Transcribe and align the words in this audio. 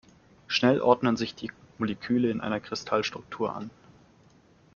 Schnell 0.47 0.81
ordnen 0.81 1.15
sich 1.15 1.35
die 1.35 1.51
Moleküle 1.77 2.31
in 2.31 2.41
einer 2.41 2.59
Kristallstruktur 2.59 3.55
an. 3.55 3.69